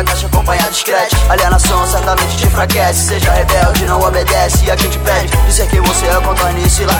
da 0.00 0.12
caixa 0.12 0.26
acompanhado 0.26 0.70
de 0.70 0.84
Alienação 1.28 1.86
certamente 1.86 2.36
te 2.36 2.46
enfraquece 2.46 3.08
Seja 3.08 3.32
rebelde, 3.32 3.84
não 3.84 4.00
obedece. 4.00 4.64
E 4.64 4.70
a 4.70 4.76
gente 4.76 4.98
pede 5.00 5.36
dizer 5.46 5.64
é 5.64 5.66
que 5.66 5.80
você 5.80 6.06
é 6.06 6.18
o 6.18 6.22
contorno 6.22 6.58
e 6.58 6.70
se 6.70 6.84
lá. 6.84 6.99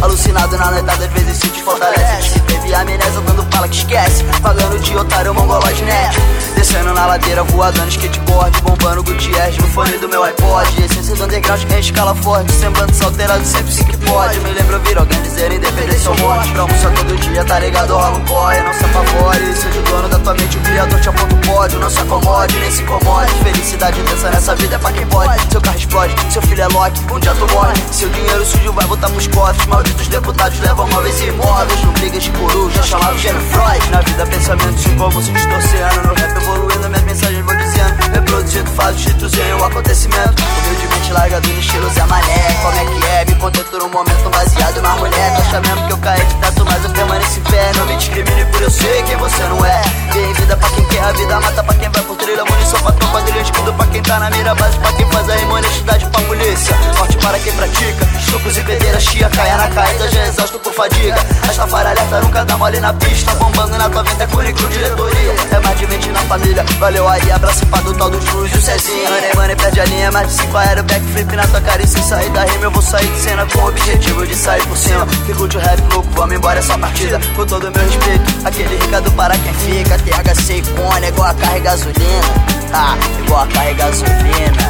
Alucinado 0.00 0.56
na 0.56 0.70
noitada, 0.70 1.04
às 1.04 1.12
vezes 1.12 1.38
se 1.38 1.48
te 1.48 1.62
fortalece 1.62 2.30
Se 2.30 2.40
teve 2.40 2.74
amnésia, 2.74 3.20
dando 3.26 3.46
fala 3.52 3.68
que 3.68 3.76
esquece. 3.76 4.24
Pagando 4.42 4.78
de 4.78 4.96
otário, 4.96 5.34
mongolóide 5.34 5.82
net 5.84 6.16
Descendo 6.56 6.92
na 6.92 7.06
ladeira, 7.06 7.42
voadando 7.44 7.88
skateboard 7.88 8.60
Bombando 8.62 9.02
Gutierrez 9.02 9.56
no 9.58 9.66
fone 9.68 9.96
do 9.98 10.08
meu 10.08 10.22
iPod. 10.24 10.84
Essência 10.84 11.14
do 11.14 11.24
underground 11.24 11.62
em 11.70 11.78
escala 11.78 12.14
forte 12.16 12.52
Semblante 12.52 13.02
alterado, 13.04 13.44
sempre 13.44 13.72
sim 13.72 13.84
que 13.84 13.96
pode. 13.98 14.38
Me 14.40 14.50
lembro 14.50 14.76
ouvir 14.76 14.98
alguém 14.98 15.20
dizer 15.22 15.52
independência 15.52 16.10
ou 16.10 16.18
morte 16.18 16.50
Pra 16.52 16.62
almoçar 16.62 16.92
todo 16.92 17.16
dia, 17.16 17.44
tá 17.44 17.58
ligado? 17.58 17.94
Rola 17.94 18.18
um 18.18 18.24
corre, 18.24 18.62
não 18.62 18.72
se 18.72 18.84
apavore. 18.84 19.54
Seja 19.54 19.78
o 19.78 19.82
dono 19.82 20.08
da 20.08 20.18
tua 20.18 20.34
mente, 20.34 20.56
o 20.56 20.60
criador 20.60 21.00
te 21.00 21.08
aponta 21.08 21.34
o 21.34 21.38
pódio. 21.38 21.78
Não 21.78 21.90
se 21.90 21.98
acomode, 22.00 22.58
nem 22.58 22.70
se 22.70 22.82
incomode. 22.82 23.32
Felicidade 23.42 24.00
intensa 24.00 24.30
nessa 24.30 24.54
vida 24.54 24.76
é 24.76 24.78
pra 24.78 24.92
quem 24.92 25.06
pode. 25.06 25.50
Seu 25.50 25.60
carro 25.60 25.76
explode, 25.76 26.14
seu 26.32 26.42
filho 26.42 26.62
é 26.62 26.68
Loki, 26.68 27.00
um 27.12 27.20
dia 27.20 27.34
tu 27.34 27.52
morre. 27.52 27.74
Seu 27.90 28.08
dinheiro 28.10 28.44
sujo 28.44 28.72
vai 28.72 28.86
voltar 28.86 29.10
pros 29.10 29.26
cofres 29.52 29.66
Malditos 29.66 30.08
deputados 30.08 30.58
levam 30.60 30.88
móveis 30.88 31.20
e 31.20 31.26
imóveis. 31.26 31.82
Não 31.84 31.92
brigas 31.92 32.22
de 32.22 32.30
coruja, 32.30 32.82
chamado 32.82 33.18
Gênio 33.18 33.40
Freud. 33.40 33.90
Na 33.90 34.00
vida 34.00 34.26
pensamentos 34.26 34.84
como 34.96 35.22
se 35.22 35.32
distorcendo 35.32 36.08
No 36.08 36.14
rap 36.14 36.36
evoluindo, 36.36 36.88
minhas 36.88 37.02
mensagens 37.02 37.44
vou 37.44 37.56
dizendo. 37.56 38.12
Reproduzindo 38.12 38.70
fatos 38.70 39.02
títulos 39.02 39.32
em 39.34 39.54
um 39.54 39.64
acontecimento. 39.64 40.42
Humildemente 40.58 41.12
largado 41.12 41.48
no 41.48 41.58
estilo 41.58 41.90
Zé 41.90 42.04
Mané 42.04 42.58
Como 42.62 42.78
é 42.78 42.84
que 42.84 43.06
é? 43.06 43.24
Me 43.24 43.34
contento 43.36 43.78
num 43.78 43.88
momento 43.88 44.30
baseado 44.30 44.82
na 44.82 44.96
mulher. 44.96 45.36
Tu 45.36 45.42
acha 45.42 45.60
mesmo 45.60 45.86
que 45.86 45.92
eu 45.92 45.98
caí 45.98 46.24
de 46.24 46.34
teto, 46.34 46.64
mas 46.64 46.84
eu 46.84 46.90
permaneci 46.90 47.40
em 47.40 47.42
pé. 47.42 47.72
Não 47.76 47.86
me 47.86 47.96
discrimine 47.96 48.44
por 48.46 48.62
eu 48.62 48.70
sei 48.70 49.02
quem 49.02 49.16
você 49.16 49.42
não 49.44 49.64
é. 49.64 49.82
Tem 50.12 50.32
vida 50.34 50.56
pra 50.56 50.68
quem 50.70 50.84
quer, 50.86 51.04
a 51.04 51.12
vida 51.12 51.40
mata 51.40 51.64
pra 51.64 51.74
quem 51.74 51.88
vai 51.88 52.02
por 52.02 52.16
trilha 52.16 52.44
Munição 52.44 52.80
pra 52.80 52.92
tropa, 52.92 53.22
trilha 53.22 53.40
escudo 53.40 53.72
pra 53.74 53.86
quem 53.86 54.02
tá 54.02 54.18
na 54.18 54.30
mira. 54.30 54.54
Base 54.54 54.78
pra 54.78 54.92
quem 54.92 55.06
faz 55.10 55.28
a 55.28 55.36
rima, 55.36 55.54
honestidade 55.54 56.06
pra 56.06 56.20
polícia. 56.22 56.76
Morte 56.98 57.16
para 57.16 57.38
quem 57.38 57.52
pratica, 57.52 58.08
estupros 58.18 58.56
e 58.56 58.60
pedreiras 58.62 58.91
Chia, 59.12 59.28
caia 59.28 59.58
na 59.58 59.68
caída, 59.68 60.08
já 60.08 60.26
exausto 60.26 60.58
por 60.58 60.72
fadiga. 60.72 61.14
Rastafari 61.46 61.88
alerta, 61.88 62.20
nunca 62.22 62.46
dá 62.46 62.56
mole 62.56 62.80
na 62.80 62.94
pista. 62.94 63.34
Bombando 63.34 63.76
na 63.76 63.90
tua 63.90 64.02
venta, 64.02 64.24
é 64.24 64.26
currículo, 64.26 64.66
diretoria 64.70 65.34
É 65.52 65.60
mais 65.60 65.78
de 65.78 65.86
mente 65.86 66.08
na 66.08 66.20
família, 66.20 66.64
valeu 66.78 67.06
aí 67.06 67.30
Abraço 67.30 67.66
pra 67.66 67.82
do 67.82 67.92
tal 67.92 68.08
dos 68.08 68.24
Cruz 68.24 68.50
e 68.54 68.56
o 68.56 68.62
Cezinha. 68.62 69.10
Money, 69.10 69.30
money, 69.34 69.56
perde 69.56 69.80
a 69.80 69.84
linha, 69.84 70.10
mais 70.10 70.28
de 70.28 70.34
5 70.34 70.56
aero 70.56 70.82
Backflip 70.84 71.36
na 71.36 71.46
tua 71.46 71.60
cara. 71.60 71.82
E 71.82 71.86
sem 71.86 72.02
sair 72.02 72.30
da 72.30 72.44
rima 72.44 72.64
Eu 72.64 72.70
vou 72.70 72.80
sair 72.80 73.06
de 73.06 73.20
cena 73.20 73.44
com 73.52 73.58
o 73.58 73.68
objetivo 73.68 74.26
de 74.26 74.34
sair 74.34 74.66
por 74.66 74.78
cima. 74.78 75.06
Que 75.26 75.34
curte 75.34 75.58
o 75.58 75.60
rap 75.60 75.78
louco, 75.92 76.08
vamos 76.12 76.34
embora 76.34 76.58
essa 76.58 76.78
partida. 76.78 77.20
Com 77.36 77.44
todo 77.44 77.68
o 77.68 77.70
meu 77.70 77.84
respeito, 77.84 78.46
aquele 78.46 78.78
recado 78.78 79.10
para 79.12 79.36
quem 79.36 79.52
fica. 79.52 79.98
THC 79.98 80.54
e 80.54 80.62
cone, 80.62 81.08
igual 81.08 81.28
a 81.28 81.34
carga 81.34 81.60
gasolina. 81.60 82.26
Ah, 82.72 82.96
igual 83.22 83.42
a 83.42 83.46
carga 83.48 83.74
gasolina 83.74 84.61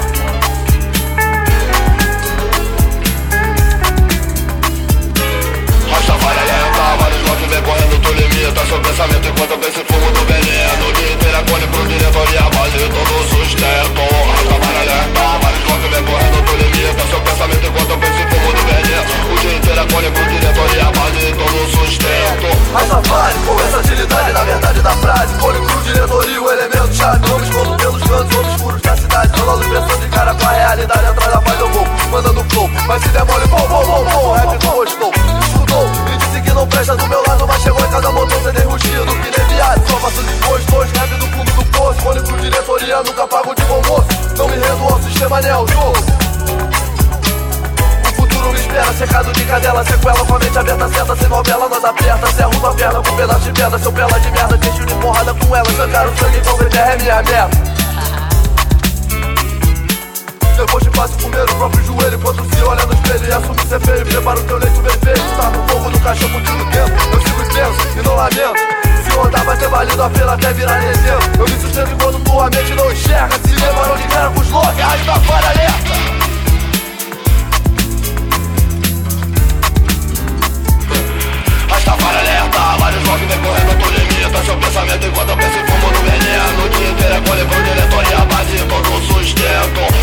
pensamento 8.93 9.27
enquanto 9.27 9.51
eu 9.53 9.59
penso 9.59 9.85
fumo 9.87 10.11
do 10.11 10.21
veneno 10.27 10.93
é 11.39 11.51
cone 11.51 11.67
pro 11.69 11.87
diretor 11.87 12.29
e 12.31 12.37
a 12.37 12.62
nunca 43.05 43.27
pago 43.27 43.55
de 43.55 43.63
bom 43.65 43.83
moço. 43.87 44.09
Não 44.37 44.49
me 44.49 44.57
rendo 44.57 44.93
ao 44.93 45.03
sistema, 45.03 45.41
nem 45.41 45.51
ao 45.51 45.67
jogo 45.69 46.23
futuro 48.23 48.53
me 48.53 48.59
espera 48.59 48.93
Cercado 48.93 49.33
de 49.33 49.45
cadela, 49.45 49.85
sequela 49.85 50.25
com 50.25 50.35
a 50.35 50.39
mente 50.39 50.59
aberta 50.59 50.89
Senta 50.89 51.17
sem 51.17 51.29
novela, 51.29 51.69
nós 51.69 51.85
aperta. 51.85 52.27
Se 52.29 52.43
arruma 52.43 52.71
a 52.71 52.75
perna 52.75 53.03
com 53.03 53.11
um 53.11 53.17
pedaço 53.17 53.41
de 53.41 53.53
pedra 53.53 53.79
Seu 53.79 53.93
pela 53.93 54.21
de 54.21 54.31
merda, 54.31 54.57
deixo 54.57 54.87
de 54.87 54.95
porrada 54.95 55.35
com 55.35 55.57
ela. 55.57 55.73
Sancar 55.73 56.07
o 56.07 56.19
sangue, 56.19 56.39
então 56.39 56.57
beber 56.57 56.79
é 56.79 56.97
minha 56.97 57.23
meta 57.23 57.83
depois 60.55 60.85
te 60.85 60.91
faço 60.91 61.19
comer 61.19 61.43
o 61.43 61.55
próprio 61.57 61.85
joelho 61.85 62.15
Enquanto 62.15 62.55
se 62.55 62.63
olha 62.63 62.87
no 62.87 62.95
espelho 62.95 63.27
e 63.27 63.33
assume 63.33 63.61
ser 63.69 63.81
feio. 63.81 64.07
Prepara 64.07 64.39
o 64.39 64.45
teu 64.45 64.59
leito 64.59 64.81
perfeito 64.81 65.37
Tá 65.37 65.51
no 65.51 65.69
fogo 65.69 65.91
do 65.91 65.99
caixão 66.01 66.29
contigo 66.29 66.65
dentro 66.67 66.95
Eu 67.13 67.21
sigo 67.21 67.43
intenso 67.43 67.99
e 67.99 68.03
não 68.03 68.15
lamento 68.15 68.62
vai 70.03 70.11
ter 70.11 70.11
valido 70.11 70.11
a 70.11 70.11
pena 70.11 70.33
até 70.33 70.53
virar 70.53 70.81
legenda 70.81 71.39
Eu 71.39 71.45
me 71.45 71.61
sustento 71.61 71.93
enquanto 71.93 72.21
tua 72.21 72.51
mente 72.51 72.75
não 72.75 72.91
enxerga. 72.91 73.39
Se 73.39 73.55
lembrou 73.55 73.97
de 73.97 74.07
guerra 74.09 74.31
com 74.31 74.41
os 74.41 74.51
loucos, 74.51 74.81
rádio 74.81 75.05
da 75.05 75.15
fora 75.21 75.47
alerta 75.47 75.93
alerta, 82.19 82.59
vários 82.79 83.03
blocos 83.03 83.27
vem 83.27 83.39
correndo, 83.39 83.79
tu 83.79 83.91
limita. 83.91 84.45
Seu 84.45 84.57
pensamento 84.57 85.07
enquanto 85.07 85.29
eu 85.31 85.37
penso 85.37 85.59
em 85.59 85.67
fumo 85.67 85.93
no 85.93 86.01
veneno. 86.01 86.65
O 86.65 86.69
dia 86.69 86.91
inteiro 86.91 87.15
é 87.15 87.21
cone 87.21 87.45
pro 87.45 87.63
diretor 87.63 88.05
e 88.05 88.15
a 88.15 88.25
base 88.27 88.59
todo 88.69 89.03
sustento 89.07 90.02